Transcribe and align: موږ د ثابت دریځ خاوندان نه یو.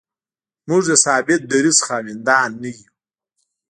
موږ 0.67 0.81
د 0.89 0.93
ثابت 1.05 1.41
دریځ 1.51 1.77
خاوندان 1.87 2.49
نه 2.61 2.69
یو. 2.77 2.85